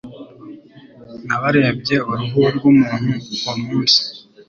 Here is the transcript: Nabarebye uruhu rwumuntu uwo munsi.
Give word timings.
Nabarebye 1.25 1.95
uruhu 2.11 2.39
rwumuntu 2.55 3.13
uwo 3.41 3.53
munsi. 3.63 3.99